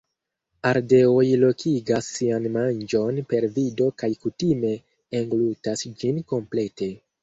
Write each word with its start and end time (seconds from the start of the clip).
Ardeoj 0.69 1.25
lokigas 1.43 2.09
sian 2.15 2.49
manĝon 2.57 3.23
per 3.35 3.49
vido 3.61 3.93
kaj 4.03 4.13
kutime 4.27 4.77
englutas 5.23 5.91
ĝin 6.03 6.23
komplete. 6.37 6.95